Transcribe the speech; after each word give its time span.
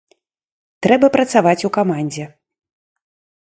Трэба 0.87 1.07
працаваць 1.17 1.63
у 1.71 1.73
камандзе. 1.77 2.25